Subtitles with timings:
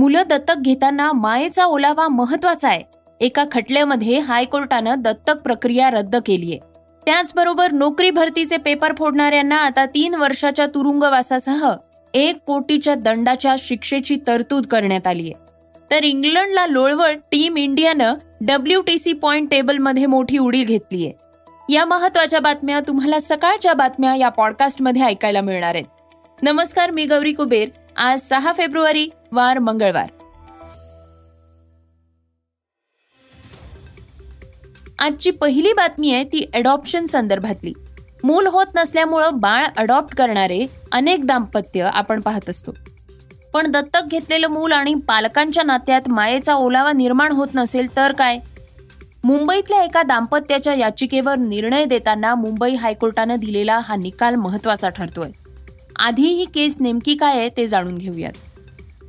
[0.00, 2.82] मुलं दत्तक घेताना मायेचा ओलावा महत्त्वाचा आहे.
[3.20, 6.56] एका खटल्यामध्ये हायकोर्टानं दत्तक प्रक्रिया रद्द केलीय.
[7.06, 11.68] त्याचबरोबर नोकरी भरतीचे पेपर फोडणाऱ्यांना आता तीन वर्षाच्या तुरुंगवासासह
[12.14, 18.98] एक कोटीच्या दंडाच्या शिक्षेची तरतूद करण्यात आली आहे तर इंग्लंडला लोळवळ टीम इंडियानं डब्ल्यू टी
[18.98, 21.12] सी पॉइंट टेबलमध्ये मोठी उडी घेतलीये.
[21.68, 26.42] या महत्त्वाच्या बातम्या तुम्हाला सकाळच्या बातम्या या पॉडकास्टमध्ये ऐकायला मिळणार आहेत.
[26.42, 27.68] नमस्कार मी गौरी कुबेर.
[27.96, 30.10] आज सहा फेब्रुवारी वार मंगळवार.
[34.98, 37.72] आजची पहिली बातमी आहे ती अडॉप्शन संदर्भातली.
[38.24, 42.72] मूल होत नसल्यामुळं बाळ अडॉप्ट करणारे अनेक दाम्पत्य आपण पाहत असतो.
[43.52, 48.38] पण दत्तक घेतलेलं मूल आणि पालकांच्या नात्यात मायेचा ओलावा निर्माण होत नसेल तर काय?
[49.24, 55.30] मुंबईतल्या एका दाम्पत्याच्या याचिकेवर निर्णय देताना मुंबई हायकोर्टानं दिलेला हा निकाल महत्त्वाचा ठरतोय.
[55.96, 58.32] आधी ही केस नेमकी काय आहे ते जाणून घेऊयात.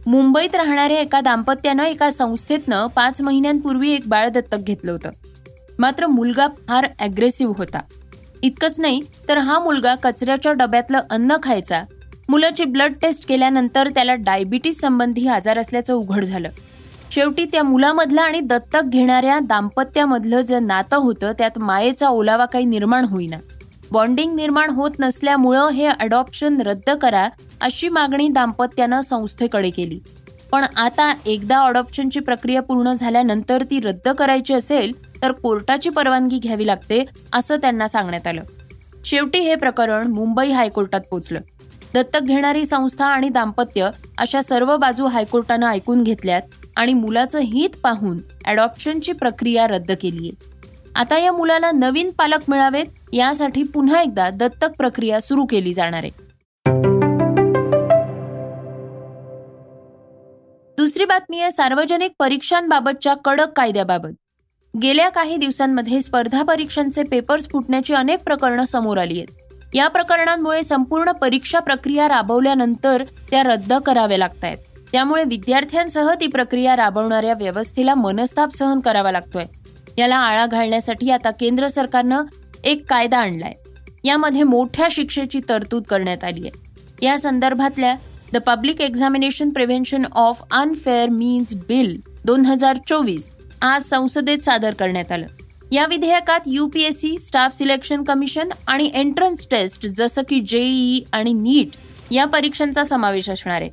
[0.05, 5.09] मुंबईत राहणाऱ्या एका दाम्पत्यानं एका संस्थेतनं पाच महिन्यांपूर्वी एक बाळ दत्तक घेतलं होतं.
[5.79, 7.79] मात्र मुलगा फार अग्रेसिव्ह होता.
[8.43, 11.83] इतकंच नाही तर हा मुलगा कचऱ्याच्या डब्यातलं अन्न खायचा.
[12.29, 16.49] मुलाची ब्लड टेस्ट केल्यानंतर त्याला डायबिटीस संबंधी आजार असल्याचं उघड झालं.
[17.11, 23.05] शेवटी त्या मुलामधलं आणि दत्तक घेणाऱ्या दाम्पत्यामधलं जे नातं होतं त्यात मायेचा ओलावा काही निर्माण
[23.05, 23.37] होईना.
[23.91, 27.27] बॉन्डिंग निर्माण होत नसल्यामुळं हे अडॉप्शन रद्द करा
[27.61, 29.99] अशी मागणी दाम्पत्यानं संस्थेकडे केली.
[30.51, 36.67] पण आता एकदा अडॉप्शनची प्रक्रिया पूर्ण झाल्यानंतर ती रद्द करायची असेल तर कोर्टाची परवानगी घ्यावी
[36.67, 38.43] लागते असं त्यांना सांगण्यात आलं.
[39.05, 41.39] शेवटी हे प्रकरण मुंबई हायकोर्टात पोचलं.
[41.93, 46.41] दत्तक घेणारी संस्था आणि दाम्पत्य अशा सर्व बाजू हायकोर्टानं ऐकून घेतल्यात
[46.75, 50.50] आणि मुलाचं हित पाहून अडॉप्शनची प्रक्रिया रद्द केली आहे
[50.95, 56.11] आता या मुलाला नवीन पालक मिळावेत यासाठी पुन्हा एकदा दत्तक प्रक्रिया सुरू केली जाणार आहे.
[60.77, 64.09] दुसरी बातमी आहे सार्वजनिक परीक्षांबाबतच्या कडक कायद्याबाबत.
[64.83, 69.27] गेल्या काही दिवसांमध्ये स्पर्धा परीक्षांचे पेपर्स फुटण्याची अनेक प्रकरणं समोर आली आहेत.
[69.75, 74.57] या प्रकरणांमुळे संपूर्ण परीक्षा प्रक्रिया राबवल्यानंतर त्या रद्द कराव्या लागत आहेत.
[74.91, 79.45] त्यामुळे विद्यार्थ्यांसह ती प्रक्रिया राबवणाऱ्या व्यवस्थेला मनस्ताप सहन करावा लागतोय.
[79.97, 82.23] याला आळा घालण्यासाठी आता केंद्र सरकारनं
[82.63, 83.53] एक कायदा आणलाय.
[84.03, 87.05] यामध्ये मोठ्या शिक्षेची तरतूद करण्यात आली आहे.
[87.05, 87.95] या संदर्भातल्या
[88.33, 95.11] the public examination prevention of unfair means bill दोन हजार चोवीस आज संसदेत सादर करण्यात
[95.11, 95.27] आलं.
[95.71, 101.69] या विधेयकात युपीएससी स्टाफ सिलेक्शन कमिशन आणि एंट्रन्स टेस्ट जसं की जेईई आणि नीट
[102.11, 103.69] या परीक्षांचा समावेश असणार आहे.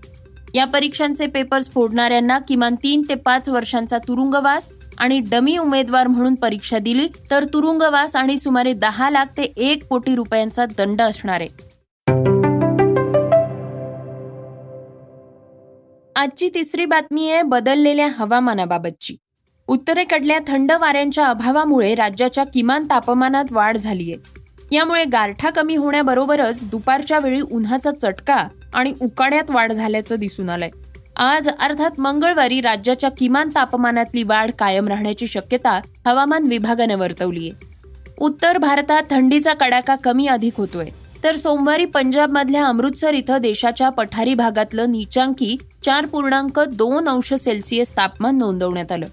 [0.54, 6.78] या परीक्षांचे पेपर्स फोडणाऱ्यांना किमान तीन ते पाच वर्षांचा तुरुंगवास आणि डमी उमेदवार म्हणून परीक्षा
[6.78, 11.68] दिली तर तुरुंगवास आणि सुमारे दहा लाख ते एक कोटी रुपयांचा दंड असणार आहे.
[16.16, 19.16] आजची तिसरी बातमी आहे बदललेल्या हवामानाबाबतची.
[19.68, 24.14] उत्तरेकडल्या थंड वाऱ्यांच्या अभावामुळे राज्याच्या किमान तापमानात वाढ झालीय.
[24.72, 30.70] यामुळे गारठा कमी होण्याबरोबरच दुपारच्या वेळी उन्हाचा चटका आणि उकाड्यात वाढ झाल्याचं दिसून आलंय.
[31.20, 37.50] आज अर्थात मंगळवारी राज्याच्या किमान तापमानातली वाढ कायम राहण्याची शक्यता हवामान विभागानं वर्तवलीय
[38.18, 40.88] उत्तर भारतात थंडीचा कडाका कमी अधिक होतोय.
[41.24, 48.38] तर सोमवारी पंजाबमधल्या अमृतसर इथं देशाच्या पठारी भागातलं नीचांकी चार पूर्णांक दोन अंश सेल्सिअस तापमान
[48.38, 49.06] नोंदवण्यात आलं.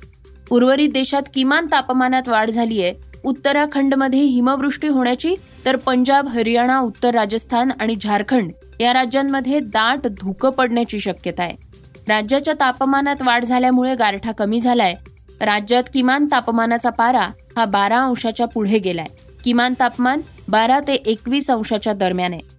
[0.49, 2.93] उर्वरित देशात किमान तापमानात वाढ झाली आहे.
[3.23, 5.35] उत्तराखंडमध्ये हिमवृष्टी होण्याची
[5.65, 11.64] तर पंजाब हरियाणा उत्तर राजस्थान आणि झारखंड या राज्यांमध्ये दाट धुकं पडण्याची शक्यता आहे.
[12.07, 14.93] राज्याच्या तापमानात वाढ झाल्यामुळे गारठा कमी झालाय.
[15.41, 17.27] राज्यात किमान तापमानाचा पारा
[17.57, 19.07] हा बारा अंशाच्या पुढे गेलाय.
[19.43, 22.53] किमान तापमान बारा ते एकवीस अंशाच्या दरम्यान आहे.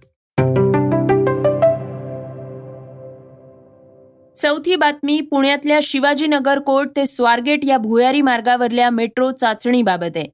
[4.35, 10.25] चौथी बातमी पुण्यातल्या शिवाजीनगर कोर्ट ते स्वारगेट या भुयारी मार्गावरल्या मेट्रो चाचणीबाबत आहे.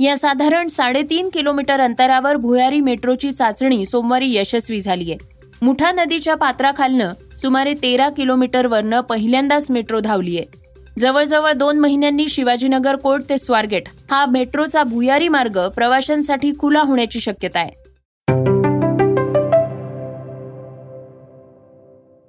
[0.00, 7.12] या साधारण साडेतीन किलोमीटर अंतरावर भुयारी मेट्रोची चाचणी सोमवारी यशस्वी झाली आहे मुठा नदीच्या पात्राखालनं
[7.38, 10.60] सुमारे तेरा किलोमीटरवरनं पहिल्यांदाच मेट्रो धावली आहे
[10.98, 17.60] जवळजवळ दोन महिन्यांनी शिवाजीनगर कोर्ट ते स्वारगेट हा मेट्रोचा भुयारी मार्ग प्रवाशांसाठी खुला होण्याची शक्यता
[17.60, 17.80] आहे.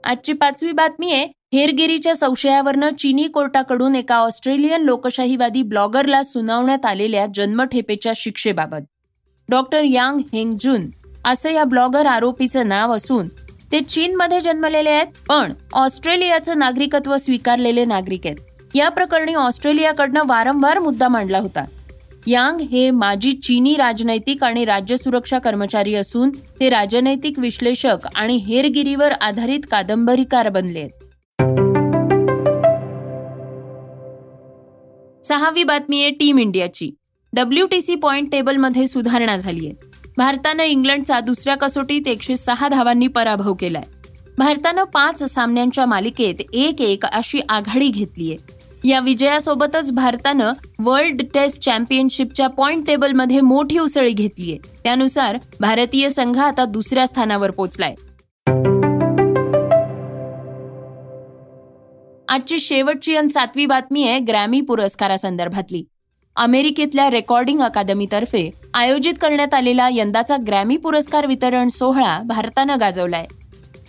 [0.04, 8.14] आजची पाचवी बातमी आहे हेरगिरीच्या संशयावरनं चीनी कोर्टाकडून एका ऑस्ट्रेलियन लोकशाहीवादी ब्लॉगरला सुनावण्यात आलेल्या जन्मठेपेच्या
[8.16, 8.82] शिक्षेबाबत.
[9.50, 10.90] डॉक्टर यांग हेंगजून
[11.26, 13.28] असं या ब्लॉगर आरोपीचं नाव असून
[13.72, 18.38] ते चीनमध्ये जन्मलेले आहेत पण ऑस्ट्रेलियाचं नागरिकत्व स्वीकारलेले नागरिक आहेत.
[18.76, 21.66] या प्रकरणी ऑस्ट्रेलियाकडनं वारंवार मुद्दा मांडला होता.
[22.28, 26.30] यांग हे माजी चीनी राजनैतिक आणि राज्य सुरक्षा कर्मचारी असून
[26.60, 30.92] ते राजनैतिक विश्लेषक आणि हेरगिरीवर आधारित कादंबरीकार बनले आहेत.
[35.26, 36.92] सहावी बातमी आहे टीम इंडियाची.
[37.34, 39.93] डब्ल्यू टी सी पॉइंट टेबलमध्ये सुधारणा झाली आहे.
[40.18, 43.84] भारतानं इंग्लंडचा दुसऱ्या कसोटीत एकशे सहा धावांनी पराभव केलाय.
[44.38, 48.36] भारतानं पाच सामन्यांच्या मालिकेत एक एक अशी आघाडी घेतलीय
[48.90, 56.66] या विजयासोबतच भारतानं वर्ल्ड टेस्ट चॅम्पियनशिपच्या पॉइंट टेबलमध्ये मोठी उसळी घेतलीय त्यानुसार भारतीय संघ आता
[56.66, 57.96] दुसऱ्या स्थानावर पोहोचलाय
[62.28, 65.84] आजची शेवटची आणि सातवी बातमी आहे ग्रॅमी पुरस्कारासंदर्भातली.
[66.36, 73.26] अमेरिकेतल्या रेकॉर्डिंग अकादमीतर्फे आयोजित करण्यात आलेला यंदाचा ग्रॅमी पुरस्कार वितरण सोहळा भारतानं गाजवलाय.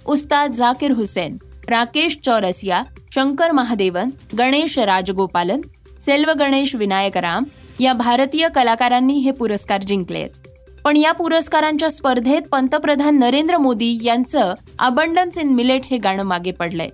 [0.07, 1.37] उस्ताद जाकीर हुसेन
[1.69, 2.83] राकेश चौरसिया
[3.15, 4.09] शंकर महादेवन
[4.39, 5.61] गणेश राजगोपालन
[6.01, 7.45] सेल्व गणेश विनायकराम
[7.81, 14.55] या भारतीय कलाकारांनी हे पुरस्कार जिंकले आहेत पण या पुरस्कारांच्या स्पर्धेत पंतप्रधान नरेंद्र मोदी यांचं
[14.79, 16.89] अबंडन्स इन मिलेट हे गाणं मागे पडलंय.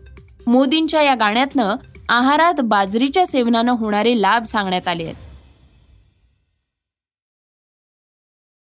[0.46, 1.74] मोदींच्या या गाण्यातनं
[2.08, 5.29] आहारात बाजरीच्या सेवनानं होणारे लाभ सांगण्यात आले आहेत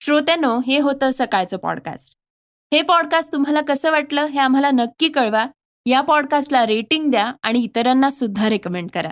[0.08, 2.14] श्रोत्यानो हे होतं सकाळचं पॉडकास्ट
[2.74, 5.46] हे पॉडकास्ट तुम्हाला कसं वाटलं हे आम्हाला नक्की कळवा.
[5.86, 9.08] या पॉडकास्टला रेटिंग द्या आणि इतरांना सुद्धा रेकमेंड करा.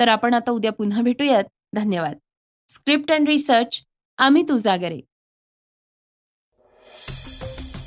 [0.00, 1.44] तर आपण आता उद्या पुन्हा भेटूयात.
[1.74, 2.16] धन्यवाद.
[2.68, 3.82] Script and research
[4.18, 5.00] Amit Ujagare